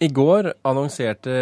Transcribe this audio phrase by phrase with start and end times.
[0.00, 1.32] I går annonserte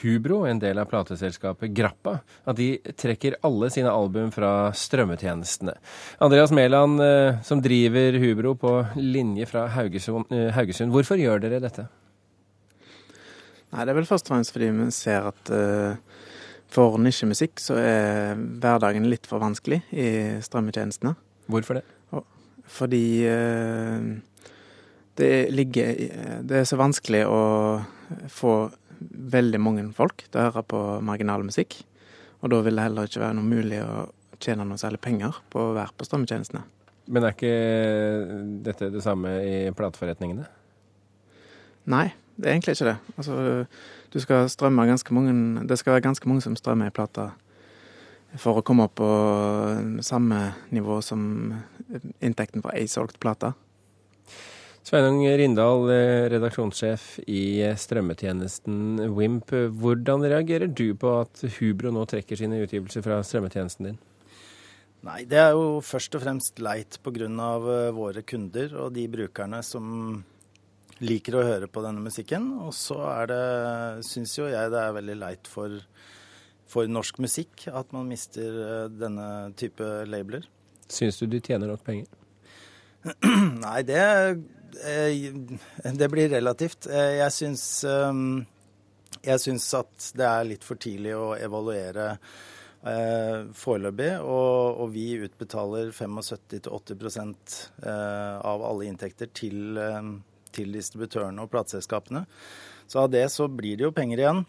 [0.00, 5.76] Hubro, en del av plateselskapet Grappa, at de trekker alle sine album fra strømmetjenestene.
[6.18, 11.60] Andreas Mæland, eh, som driver Hubro på linje fra Haugesund, eh, Haugesund, hvorfor gjør dere
[11.62, 11.86] dette?
[13.70, 15.94] Nei, Det er vel først og fremst fordi vi ser at uh,
[16.66, 21.14] for nisjemusikk så er hverdagen litt for vanskelig i strømmetjenestene.
[21.46, 21.84] Hvorfor det?
[22.66, 23.22] Fordi
[25.20, 25.94] det, ligger,
[26.46, 27.40] det er så vanskelig å
[28.32, 28.54] få
[29.36, 31.78] veldig mange folk til å høre på marginal musikk.
[32.40, 34.08] Og da vil det heller ikke være noe mulig å
[34.40, 36.64] tjene noe særlig penger på å være på strømmetjenestene.
[37.10, 37.54] Men er ikke
[38.64, 40.46] dette det samme i plateforretningene?
[41.90, 42.96] Nei, det er egentlig ikke det.
[43.16, 43.36] Altså,
[44.12, 45.34] du skal strømme ganske mange,
[45.68, 47.30] det skal være ganske mange som strømmer i plata
[48.38, 49.10] for å komme opp på
[50.06, 50.38] samme
[50.70, 51.22] nivå som
[52.22, 53.52] inntekten for ei solgt plate.
[54.90, 59.52] Sveinung Rindal, eh, redaksjonssjef i eh, strømmetjenesten Wimp.
[59.78, 64.00] Hvordan reagerer du på at Hubro nå trekker sine utgivelser fra strømmetjenesten din?
[65.06, 67.30] Nei, Det er jo først og fremst leit pga.
[67.30, 70.24] Eh, våre kunder og de brukerne som
[70.98, 72.58] liker å høre på denne musikken.
[72.58, 75.70] Og så er det, syns jo jeg det er veldig leit for,
[76.66, 80.50] for norsk musikk at man mister denne type labeler.
[80.90, 82.10] Syns du de tjener nok penger?
[83.64, 84.02] Nei, det
[84.70, 86.86] det blir relativt.
[86.86, 88.20] Eh, jeg syns, eh,
[89.22, 92.16] jeg syns at det er litt for tidlig å evaluere
[92.80, 94.22] foreløpig.
[94.24, 99.76] Og, og, vi utbetaler 75-80% av alle inntekter til,
[100.48, 102.22] til distributørene og plateselskapene.
[102.88, 104.40] Så av det så blir det jo penger igjen.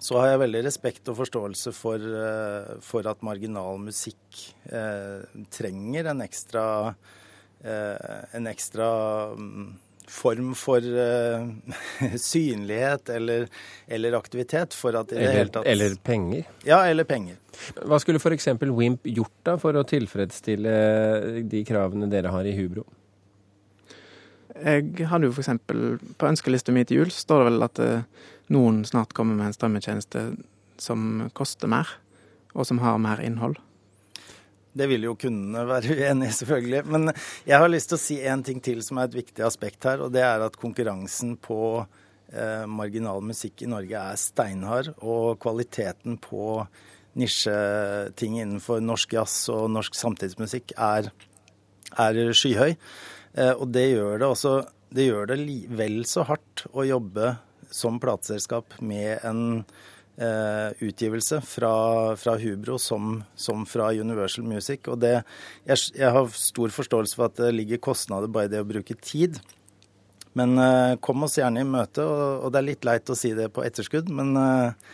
[0.00, 2.08] Så har jeg veldig respekt og forståelse for,
[2.80, 4.40] for at marginal musikk
[4.72, 5.20] eh,
[5.52, 6.64] trenger en ekstra
[6.96, 7.20] Eh,
[7.60, 8.86] en ekstra
[9.36, 9.66] mm,
[10.10, 11.48] form for uh,
[12.16, 13.48] synlighet eller,
[13.86, 16.48] eller, aktivitet for at i det hele tatt Eller penger?
[16.66, 17.38] Ja, eller penger.
[17.84, 18.48] Hva skulle f.eks.
[18.66, 20.74] Wimp gjort da for å tilfredsstille
[21.50, 22.86] de kravene dere har i Hubro?
[24.60, 25.52] Jeg hadde jo f.eks.
[26.18, 29.56] på ønskelista mi til jul står det vel at uh, noen snart kommer med en
[29.56, 30.26] strømmetjeneste
[30.80, 31.86] som koster mer,
[32.56, 33.60] og som har mer innhold.
[34.72, 36.82] Det vil jo kundene være uenig i, selvfølgelig.
[36.90, 37.10] Men
[37.48, 40.04] jeg har lyst til å si en ting til som er et viktig aspekt her,
[40.04, 46.20] og det er at konkurransen på eh, marginal musikk i Norge er steinhard, og kvaliteten
[46.22, 46.62] på
[47.18, 51.10] nisjeting innenfor norsk jazz og norsk samtidsmusikk er,
[51.98, 52.76] er skyhøy.
[53.34, 54.52] Eh, og det gjør det også
[54.90, 55.36] Det gjør det
[55.78, 57.36] vel så hardt å jobbe
[57.70, 59.62] som plateselskap med en
[60.20, 61.70] utgivelse fra,
[62.20, 64.84] fra Hubro som, som, fra Universal Music.
[64.92, 65.14] Og det,
[65.64, 68.98] jeg, jeg, har stor forståelse for at det ligger kostnader bare i det å bruke
[69.00, 69.38] tid.
[70.38, 73.32] Men eh, kom oss gjerne i møte, og, og, det er litt leit å si
[73.36, 74.92] det på etterskudd, men, eh,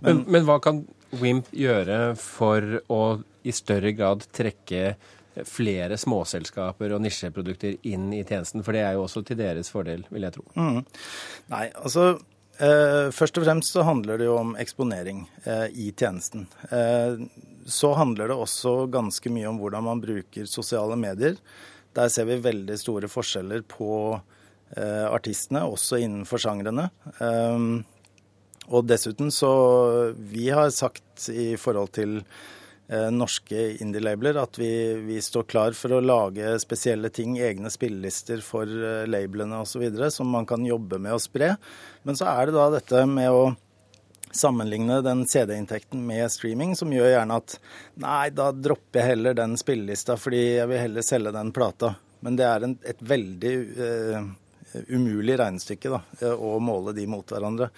[0.00, 0.84] men, men, men hva kan
[1.18, 3.02] Wimp gjøre for å
[3.48, 4.96] i større grad trekke
[5.48, 8.64] flere småselskaper og nisjeprodukter inn i tjenesten?
[8.64, 10.44] For det er jo også til deres fordel, vil jeg tro.
[10.56, 10.82] Mm.
[11.52, 12.37] Nei, altså Eh,
[13.14, 16.48] først og fremst så handler det jo om eksponering eh, i tjenesten.
[16.74, 17.20] Eh,
[17.68, 21.36] så handler det også ganske mye om hvordan man bruker sosiale medier.
[21.94, 24.18] Der ser vi veldig store forskjeller på
[25.08, 26.90] artistene, også innenfor sjangrene.
[28.68, 29.48] Og dessuten så
[30.12, 32.57] Vi har sagt i forhold til Eh,
[33.12, 34.38] norske indie-labeler.
[34.40, 39.60] at vi, vi, står klar for å lage spesielle ting, egne spillelister for uh, labelene
[39.60, 41.54] osv., som man kan jobbe med å spre.
[42.08, 43.42] Men så er det da dette med å
[44.32, 47.56] sammenligne den CD-inntekten med streaming, som gjør gjerne at
[48.00, 51.94] nei, da dropper jeg heller den spillelista fordi jeg vil heller selge den plata.
[52.24, 54.28] Men det er en, et veldig uh,
[54.88, 57.70] umulig regnestykke da, å måle de mot hverandre.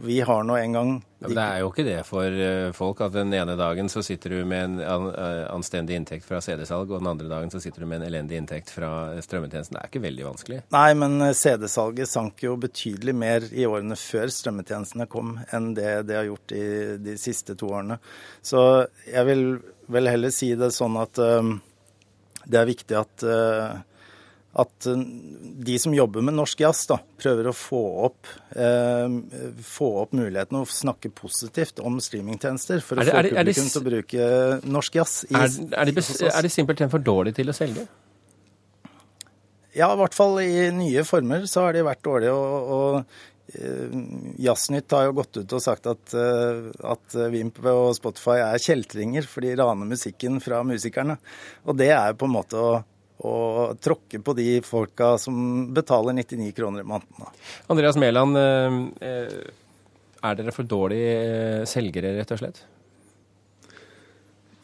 [0.00, 1.32] Vi har nå en gang de...
[1.34, 4.44] Det er jo ikke det for eh, folk at den ene dagen så sitter du
[4.46, 7.98] med en eh, anstendig inntekt fra CD-salg, og den andre dagen så sitter du med
[7.98, 8.90] en elendig inntekt fra
[9.24, 9.74] strømmetjenesten.
[9.74, 10.60] Det er ikke veldig vanskelig.
[10.76, 16.04] Nei, men eh, CD-salget sank jo betydelig mer i årene før strømmetjenestene kom, enn det
[16.06, 16.64] det har gjort i
[17.02, 17.98] de siste to årene.
[18.38, 18.62] Så
[19.08, 19.44] jeg vil
[19.90, 21.42] vel heller si det sånn at uh,
[22.46, 23.80] det er viktig at uh,
[24.58, 25.04] at eh,
[25.68, 29.06] de som jobber med norsk jazz, da, prøver å få opp, eh,
[29.64, 34.28] få opp muligheten å snakke positivt om streamingtjenester for å få publikum til å bruke
[34.66, 35.16] norsk jazz.
[35.30, 37.86] I, er, er, de, er de simpelthen for dårlige til å selge?
[39.78, 42.34] Ja, i hvert fall i nye former så har de vært dårlige.
[42.34, 43.98] og, og eh,
[44.42, 49.28] Jazznytt har jo gått ut og sagt at, eh, at Vimp og Spotify er kjeltringer,
[49.30, 51.20] for de raner musikken fra musikerne.
[51.68, 52.78] Og det er jo på en måte å
[53.26, 53.34] å
[53.82, 57.32] tråkke på de folka som betaler 99 kroner i måneden.
[57.72, 58.38] Andreas Mæland,
[58.98, 62.62] er dere for dårlige selgere, rett og slett?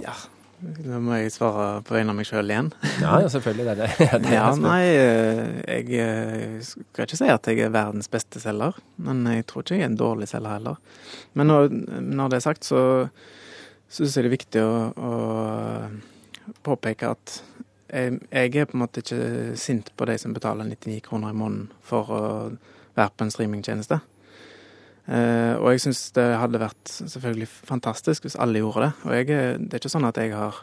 [0.00, 0.14] Ja,
[0.60, 2.68] da må jeg svare på vegne av meg sjøl igjen.
[3.00, 3.64] Ja, ja, selvfølgelig.
[3.66, 3.88] Det er det.
[4.24, 8.76] det, er ja, nei, jeg eh, skal ikke si at jeg er verdens beste selger,
[9.00, 10.80] men jeg tror ikke jeg er en dårlig selger heller.
[11.38, 11.70] Men når,
[12.04, 12.82] når det er sagt, så
[13.90, 17.40] syns jeg det er viktig å, å påpeke at
[17.90, 21.70] jeg, er på en måte ikke sint på de som betaler 99 kroner i måneden
[21.82, 22.22] for å
[22.96, 24.00] være på en streamingtjeneste.
[25.10, 28.90] Uh, og jeg syns det hadde vært selvfølgelig fantastisk hvis alle gjorde det.
[29.08, 29.28] Og jeg,
[29.58, 30.60] det er ikke sånn at jeg har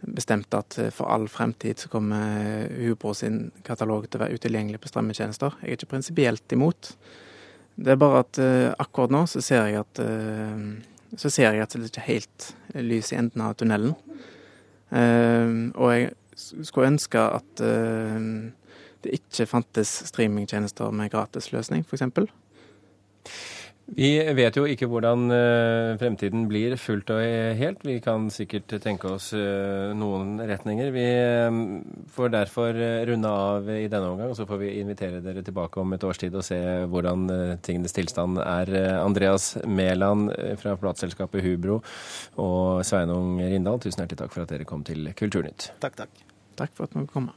[0.00, 4.90] bestemt at for all fremtid så kommer Hubro sin katalog til å være utilgjengelig på
[4.90, 5.58] strømmetjenester.
[5.60, 6.94] Jeg er ikke prinsipielt imot.
[7.80, 10.64] Det er bare at uh, akkurat nå så ser jeg at uh,
[11.20, 12.50] så ser jeg at det ikke er helt
[12.86, 13.94] lys i enden av tunnelen.
[14.90, 16.10] og jeg
[16.66, 17.64] skulle ønske at
[19.04, 22.04] det ikke fantes streamingtjenester med gratisløsning, f.eks.
[23.90, 27.24] Vi vet jo ikke hvordan uh, fremtiden blir fullt og
[27.58, 27.80] helt.
[27.82, 30.92] Vi kan sikkert tenke oss uh, noen retninger.
[30.94, 31.06] Vi
[32.14, 32.78] får derfor
[33.10, 36.22] runde av i denne omgang, og så får vi invitere dere tilbake om et års
[36.22, 36.60] tid og se
[36.92, 37.26] hvordan
[37.66, 38.70] tingenes tilstand er.
[39.00, 40.30] Andreas Mæland
[40.62, 41.80] fra plateselskapet Hubro
[42.38, 45.72] og Sveinung Rindal, tusen hjertelig takk for at dere kom til Kulturnytt.
[45.82, 46.29] Takk, takk.
[46.56, 47.30] Takk for at vi kom.